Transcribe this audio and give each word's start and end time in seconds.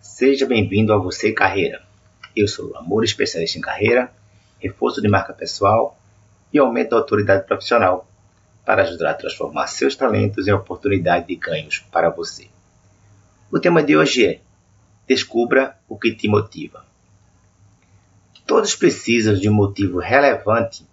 Seja 0.00 0.46
bem-vindo 0.46 0.90
a 0.90 0.96
Você 0.96 1.30
Carreira. 1.30 1.82
Eu 2.34 2.48
sou 2.48 2.70
o 2.70 2.76
Amor 2.78 3.04
Especialista 3.04 3.58
em 3.58 3.60
Carreira, 3.60 4.10
reforço 4.58 5.02
de 5.02 5.08
marca 5.08 5.34
pessoal 5.34 6.00
e 6.50 6.58
aumento 6.58 6.88
da 6.88 6.96
autoridade 6.96 7.46
profissional 7.46 8.08
para 8.64 8.80
ajudar 8.80 9.10
a 9.10 9.14
transformar 9.14 9.66
seus 9.66 9.94
talentos 9.94 10.48
em 10.48 10.52
oportunidade 10.52 11.26
de 11.26 11.36
ganhos 11.36 11.80
para 11.92 12.08
você. 12.08 12.48
O 13.52 13.60
tema 13.60 13.82
de 13.82 13.94
hoje 13.94 14.24
é 14.24 14.40
Descubra 15.06 15.76
o 15.86 15.98
que 15.98 16.14
te 16.14 16.26
motiva. 16.26 16.82
Todos 18.46 18.74
precisam 18.74 19.34
de 19.34 19.50
um 19.50 19.54
motivo 19.54 19.98
relevante 19.98 20.86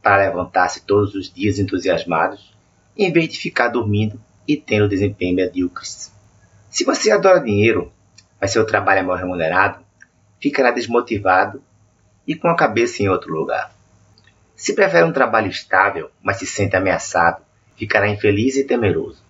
para 0.00 0.18
levantar-se 0.18 0.82
todos 0.82 1.16
os 1.16 1.32
dias 1.32 1.58
entusiasmados, 1.58 2.54
em 2.96 3.10
vez 3.10 3.28
de 3.28 3.40
ficar 3.40 3.70
dormindo 3.70 4.20
e 4.46 4.56
tendo 4.56 4.88
desempenho 4.88 5.34
medíocres. 5.34 6.13
Se 6.74 6.82
você 6.82 7.12
adora 7.12 7.38
dinheiro, 7.38 7.92
mas 8.40 8.50
seu 8.50 8.66
trabalho 8.66 8.98
é 8.98 9.02
mal 9.04 9.16
remunerado, 9.16 9.78
ficará 10.40 10.72
desmotivado 10.72 11.62
e 12.26 12.34
com 12.34 12.48
a 12.48 12.56
cabeça 12.56 13.00
em 13.00 13.08
outro 13.08 13.32
lugar. 13.32 13.72
Se 14.56 14.74
prefere 14.74 15.04
um 15.04 15.12
trabalho 15.12 15.48
estável, 15.48 16.10
mas 16.20 16.38
se 16.38 16.48
sente 16.48 16.74
ameaçado, 16.74 17.44
ficará 17.76 18.08
infeliz 18.08 18.56
e 18.56 18.64
temeroso. 18.64 19.22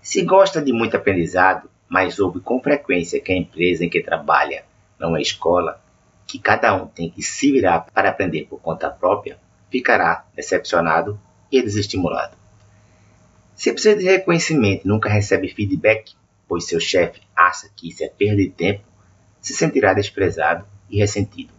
Se 0.00 0.22
gosta 0.22 0.60
de 0.60 0.72
muito 0.72 0.96
aprendizado, 0.96 1.70
mas 1.88 2.18
ouve 2.18 2.40
com 2.40 2.60
frequência 2.60 3.20
que 3.20 3.30
a 3.30 3.36
empresa 3.36 3.84
em 3.84 3.88
que 3.88 4.02
trabalha 4.02 4.64
não 4.98 5.16
é 5.16 5.22
escola, 5.22 5.80
que 6.26 6.40
cada 6.40 6.74
um 6.74 6.88
tem 6.88 7.08
que 7.08 7.22
se 7.22 7.52
virar 7.52 7.86
para 7.94 8.08
aprender 8.08 8.48
por 8.50 8.60
conta 8.60 8.90
própria, 8.90 9.38
ficará 9.70 10.24
decepcionado 10.34 11.16
e 11.52 11.62
desestimulado. 11.62 12.36
Se 13.54 13.72
precisa 13.72 13.96
de 13.96 14.02
reconhecimento 14.06 14.84
e 14.84 14.88
nunca 14.88 15.08
recebe 15.08 15.46
feedback, 15.46 16.16
pois 16.52 16.66
seu 16.66 16.78
chefe 16.78 17.22
acha 17.34 17.66
que 17.74 17.88
isso 17.88 18.04
é 18.04 18.08
perda 18.08 18.36
de 18.36 18.50
tempo, 18.50 18.84
se 19.40 19.54
sentirá 19.54 19.94
desprezado 19.94 20.66
e 20.90 20.98
ressentido. 20.98 21.50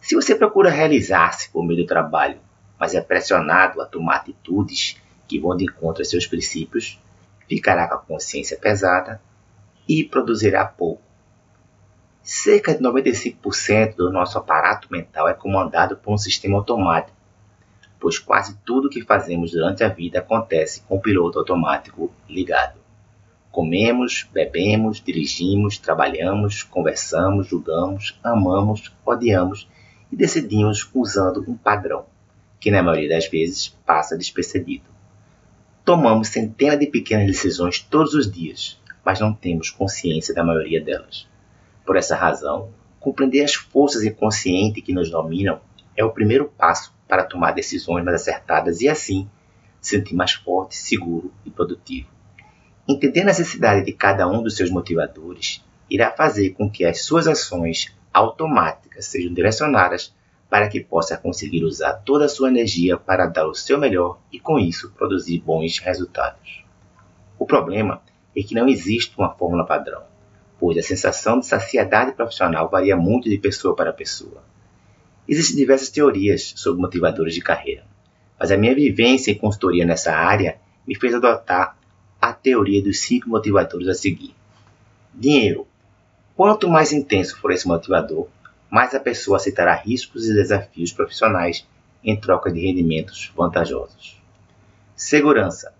Se 0.00 0.14
você 0.14 0.34
procura 0.34 0.70
realizar-se 0.70 1.50
por 1.50 1.62
meio 1.62 1.82
do 1.82 1.86
trabalho, 1.86 2.40
mas 2.80 2.94
é 2.94 3.02
pressionado 3.02 3.82
a 3.82 3.84
tomar 3.84 4.16
atitudes 4.16 4.96
que 5.28 5.38
vão 5.38 5.54
de 5.54 5.64
encontro 5.64 6.00
aos 6.00 6.08
seus 6.08 6.26
princípios, 6.26 6.98
ficará 7.46 7.86
com 7.86 7.96
a 7.96 7.98
consciência 7.98 8.56
pesada 8.56 9.20
e 9.86 10.02
produzirá 10.02 10.64
pouco. 10.64 11.02
Cerca 12.22 12.74
de 12.74 12.82
95% 12.82 13.94
do 13.94 14.10
nosso 14.10 14.38
aparato 14.38 14.88
mental 14.90 15.28
é 15.28 15.34
comandado 15.34 15.98
por 15.98 16.14
um 16.14 16.16
sistema 16.16 16.56
automático, 16.56 17.14
pois 18.00 18.18
quase 18.18 18.56
tudo 18.64 18.88
que 18.88 19.04
fazemos 19.04 19.50
durante 19.50 19.84
a 19.84 19.88
vida 19.88 20.20
acontece 20.20 20.80
com 20.88 20.96
o 20.96 21.02
piloto 21.02 21.38
automático 21.38 22.10
ligado. 22.26 22.81
Comemos, 23.52 24.26
bebemos, 24.32 24.98
dirigimos, 24.98 25.76
trabalhamos, 25.76 26.62
conversamos, 26.62 27.48
julgamos, 27.48 28.18
amamos, 28.24 28.90
odiamos 29.04 29.68
e 30.10 30.16
decidimos 30.16 30.88
usando 30.94 31.44
um 31.46 31.54
padrão, 31.54 32.06
que 32.58 32.70
na 32.70 32.82
maioria 32.82 33.10
das 33.10 33.28
vezes 33.28 33.68
passa 33.84 34.16
despercebido. 34.16 34.86
Tomamos 35.84 36.28
centenas 36.28 36.80
de 36.80 36.86
pequenas 36.86 37.26
decisões 37.26 37.78
todos 37.78 38.14
os 38.14 38.32
dias, 38.32 38.80
mas 39.04 39.20
não 39.20 39.34
temos 39.34 39.68
consciência 39.68 40.34
da 40.34 40.42
maioria 40.42 40.82
delas. 40.82 41.28
Por 41.84 41.96
essa 41.96 42.16
razão, 42.16 42.70
compreender 42.98 43.44
as 43.44 43.52
forças 43.52 44.02
inconscientes 44.02 44.82
que 44.82 44.94
nos 44.94 45.10
dominam 45.10 45.60
é 45.94 46.02
o 46.02 46.10
primeiro 46.10 46.50
passo 46.56 46.94
para 47.06 47.24
tomar 47.24 47.52
decisões 47.52 48.02
mais 48.02 48.22
acertadas 48.22 48.80
e 48.80 48.88
assim 48.88 49.28
se 49.78 49.90
sentir 49.90 50.14
mais 50.14 50.32
forte, 50.32 50.74
seguro 50.74 51.30
e 51.44 51.50
produtivo. 51.50 52.08
Entender 52.88 53.20
a 53.20 53.26
necessidade 53.26 53.84
de 53.84 53.92
cada 53.92 54.26
um 54.26 54.42
dos 54.42 54.56
seus 54.56 54.68
motivadores 54.68 55.64
irá 55.88 56.10
fazer 56.10 56.50
com 56.50 56.68
que 56.68 56.84
as 56.84 57.02
suas 57.02 57.28
ações 57.28 57.94
automáticas 58.12 59.06
sejam 59.06 59.32
direcionadas 59.32 60.12
para 60.50 60.68
que 60.68 60.80
possa 60.80 61.16
conseguir 61.16 61.64
usar 61.64 61.92
toda 62.04 62.24
a 62.24 62.28
sua 62.28 62.48
energia 62.48 62.96
para 62.96 63.26
dar 63.26 63.46
o 63.46 63.54
seu 63.54 63.78
melhor 63.78 64.18
e, 64.32 64.40
com 64.40 64.58
isso, 64.58 64.90
produzir 64.98 65.38
bons 65.38 65.78
resultados. 65.78 66.64
O 67.38 67.46
problema 67.46 68.02
é 68.36 68.42
que 68.42 68.54
não 68.54 68.68
existe 68.68 69.16
uma 69.16 69.32
fórmula 69.32 69.64
padrão, 69.64 70.02
pois 70.58 70.76
a 70.76 70.82
sensação 70.82 71.38
de 71.38 71.46
saciedade 71.46 72.12
profissional 72.12 72.68
varia 72.68 72.96
muito 72.96 73.30
de 73.30 73.38
pessoa 73.38 73.76
para 73.76 73.92
pessoa. 73.92 74.42
Existem 75.28 75.56
diversas 75.56 75.88
teorias 75.88 76.52
sobre 76.56 76.82
motivadores 76.82 77.34
de 77.34 77.40
carreira, 77.40 77.84
mas 78.38 78.50
a 78.50 78.56
minha 78.56 78.74
vivência 78.74 79.30
em 79.30 79.38
consultoria 79.38 79.86
nessa 79.86 80.12
área 80.12 80.58
me 80.86 80.96
fez 80.96 81.14
adotar 81.14 81.78
a 82.22 82.32
teoria 82.32 82.80
dos 82.80 83.00
cinco 83.00 83.28
motivadores 83.28 83.88
a 83.88 83.94
seguir. 83.94 84.32
Dinheiro. 85.12 85.66
Quanto 86.36 86.68
mais 86.68 86.92
intenso 86.92 87.36
for 87.40 87.50
esse 87.50 87.66
motivador, 87.66 88.28
mais 88.70 88.94
a 88.94 89.00
pessoa 89.00 89.38
aceitará 89.38 89.74
riscos 89.74 90.28
e 90.28 90.32
desafios 90.32 90.92
profissionais 90.92 91.66
em 92.04 92.14
troca 92.18 92.52
de 92.52 92.60
rendimentos 92.60 93.32
vantajosos. 93.36 94.22
Segurança. 94.94 95.74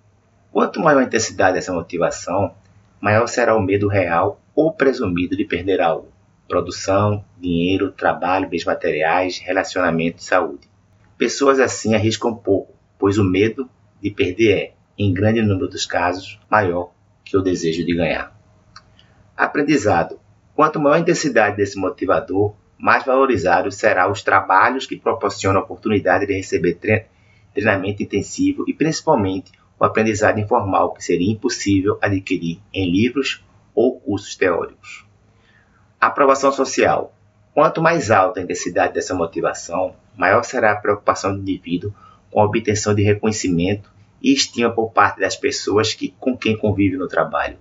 Quanto 0.51 0.81
maior 0.81 0.99
a 0.99 1.05
intensidade 1.05 1.55
dessa 1.55 1.73
motivação, 1.73 2.53
maior 3.01 3.29
será 3.29 3.57
o 3.57 3.63
medo 3.63 3.87
real 3.87 4.41
ou 4.53 4.73
presumido 4.73 5.37
de 5.37 5.45
perder 5.45 5.81
algo. 5.81 6.09
Produção, 6.49 7.25
dinheiro, 7.39 7.93
trabalho, 7.93 8.49
bens 8.49 8.65
materiais, 8.65 9.39
relacionamento 9.39 10.19
e 10.19 10.25
saúde. 10.25 10.69
Pessoas 11.17 11.61
assim 11.61 11.95
arriscam 11.95 12.35
pouco, 12.35 12.75
pois 12.99 13.17
o 13.17 13.23
medo 13.23 13.71
de 14.03 14.11
perder 14.11 14.53
é, 14.59 14.73
em 15.03 15.13
grande 15.13 15.43
número 15.43 15.69
dos 15.69 15.85
casos, 15.85 16.39
maior 16.49 16.93
que 17.25 17.37
o 17.37 17.43
desejo 17.43 17.85
de 17.85 17.95
ganhar. 17.95 18.35
Aprendizado. 19.37 20.21
Quanto 20.55 20.79
maior 20.79 20.97
a 20.97 21.01
intensidade 21.01 21.57
desse 21.57 21.79
motivador, 21.79 22.55
mais 22.79 23.05
valorizado 23.05 23.71
será 23.71 24.11
os 24.11 24.23
trabalhos 24.23 24.87
que 24.87 24.97
proporcionam 24.97 25.61
a 25.61 25.65
oportunidade 25.65 26.27
de 26.27 26.35
receber 26.35 26.79
treinamento 27.55 28.03
intensivo 28.03 28.65
e 28.69 28.75
principalmente 28.75 29.53
o 29.79 29.85
aprendizado 29.85 30.39
informal 30.39 30.93
que 30.93 31.03
seria 31.03 31.33
impossível 31.33 31.99
adquirir 32.01 32.61
em 32.73 32.91
livros 32.91 33.45
ou 33.75 33.99
cursos 33.99 34.37
teóricos. 34.37 35.07
Aprovação 36.01 36.53
social. 36.53 37.15
Quanto 37.55 37.83
mais 37.83 38.11
alta 38.11 38.41
a 38.41 38.43
intensidade 38.43 38.95
dessa 38.95 39.15
motivação, 39.15 39.95
maior 40.17 40.43
será 40.43 40.73
a 40.73 40.77
preocupação 40.77 41.35
do 41.35 41.41
indivíduo 41.41 41.93
com 42.31 42.41
a 42.41 42.45
obtenção 42.45 42.95
de 42.95 43.03
reconhecimento 43.03 43.92
e 44.23 44.33
estima 44.33 44.71
por 44.71 44.93
parte 44.93 45.21
das 45.21 45.35
pessoas 45.37 45.93
que, 45.93 46.15
com 46.21 46.37
quem 46.37 46.57
convive 46.57 46.97
no 46.97 47.09
trabalho. 47.09 47.59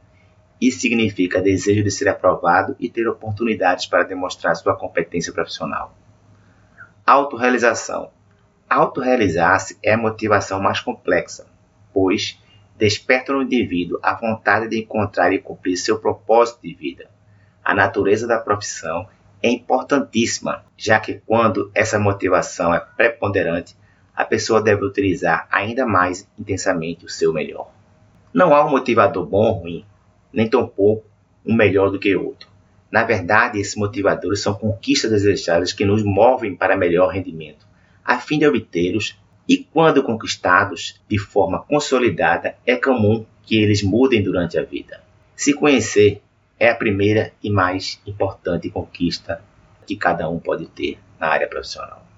Isso 0.61 0.81
significa 0.81 1.41
desejo 1.41 1.83
de 1.83 1.89
ser 1.89 2.07
aprovado 2.07 2.75
e 2.79 2.87
ter 2.87 3.07
oportunidades 3.07 3.87
para 3.87 4.03
demonstrar 4.03 4.55
sua 4.55 4.75
competência 4.75 5.33
profissional. 5.33 5.97
Autorealização. 7.03 8.11
Autorealizar-se 8.69 9.77
é 9.81 9.93
a 9.93 9.97
motivação 9.97 10.61
mais 10.61 10.79
complexa, 10.79 11.47
pois 11.91 12.39
desperta 12.77 13.33
no 13.33 13.41
indivíduo 13.41 13.99
a 14.03 14.13
vontade 14.13 14.69
de 14.69 14.79
encontrar 14.79 15.33
e 15.33 15.39
cumprir 15.39 15.77
seu 15.77 15.99
propósito 15.99 16.61
de 16.61 16.73
vida. 16.73 17.09
A 17.63 17.73
natureza 17.73 18.27
da 18.27 18.39
profissão 18.39 19.07
é 19.41 19.49
importantíssima, 19.49 20.63
já 20.77 20.99
que 20.99 21.21
quando 21.25 21.71
essa 21.73 21.99
motivação 21.99 22.73
é 22.73 22.79
preponderante, 22.79 23.75
a 24.21 24.25
pessoa 24.25 24.61
deve 24.61 24.85
utilizar 24.85 25.47
ainda 25.51 25.83
mais 25.83 26.29
intensamente 26.37 27.03
o 27.03 27.09
seu 27.09 27.33
melhor. 27.33 27.71
Não 28.31 28.53
há 28.53 28.63
um 28.63 28.69
motivador 28.69 29.25
bom 29.25 29.47
ou 29.47 29.53
ruim, 29.53 29.83
nem 30.31 30.47
tampouco 30.47 31.03
um 31.43 31.55
melhor 31.55 31.89
do 31.89 31.97
que 31.97 32.15
outro. 32.15 32.47
Na 32.91 33.03
verdade, 33.03 33.59
esses 33.59 33.75
motivadores 33.75 34.39
são 34.39 34.53
conquistas 34.53 35.09
desejadas 35.09 35.73
que 35.73 35.83
nos 35.83 36.03
movem 36.03 36.55
para 36.55 36.77
melhor 36.77 37.07
rendimento, 37.07 37.65
a 38.05 38.19
fim 38.19 38.37
de 38.37 38.45
obtê-los, 38.45 39.17
e 39.49 39.57
quando 39.57 40.03
conquistados 40.03 41.01
de 41.09 41.17
forma 41.17 41.63
consolidada, 41.63 42.55
é 42.63 42.75
comum 42.75 43.25
que 43.41 43.57
eles 43.57 43.81
mudem 43.81 44.21
durante 44.21 44.55
a 44.55 44.63
vida. 44.63 45.01
Se 45.35 45.51
conhecer 45.51 46.21
é 46.59 46.69
a 46.69 46.75
primeira 46.75 47.33
e 47.41 47.49
mais 47.49 47.99
importante 48.05 48.69
conquista 48.69 49.41
que 49.87 49.95
cada 49.95 50.29
um 50.29 50.37
pode 50.37 50.67
ter 50.67 50.99
na 51.19 51.27
área 51.27 51.47
profissional. 51.47 52.10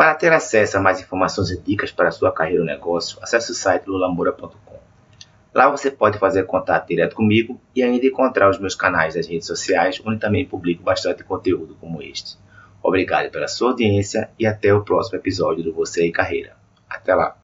Para 0.00 0.14
ter 0.14 0.32
acesso 0.32 0.78
a 0.78 0.80
mais 0.80 0.98
informações 0.98 1.50
e 1.50 1.60
dicas 1.60 1.92
para 1.92 2.10
sua 2.10 2.32
carreira 2.32 2.62
ou 2.62 2.66
negócio, 2.66 3.18
acesse 3.20 3.50
o 3.50 3.54
site 3.54 3.86
lulamura.com. 3.86 4.78
Lá 5.52 5.68
você 5.68 5.90
pode 5.90 6.18
fazer 6.18 6.46
contato 6.46 6.88
direto 6.88 7.14
comigo 7.14 7.60
e 7.76 7.82
ainda 7.82 8.06
encontrar 8.06 8.48
os 8.48 8.58
meus 8.58 8.74
canais 8.74 9.12
das 9.12 9.26
redes 9.26 9.46
sociais, 9.46 10.00
onde 10.02 10.18
também 10.18 10.46
publico 10.46 10.82
bastante 10.82 11.22
conteúdo 11.22 11.76
como 11.78 12.00
este. 12.00 12.38
Obrigado 12.82 13.30
pela 13.30 13.46
sua 13.46 13.72
audiência 13.72 14.30
e 14.38 14.46
até 14.46 14.72
o 14.72 14.82
próximo 14.82 15.18
episódio 15.18 15.62
do 15.62 15.74
Você 15.74 16.06
e 16.06 16.10
Carreira. 16.10 16.56
Até 16.88 17.14
lá! 17.14 17.39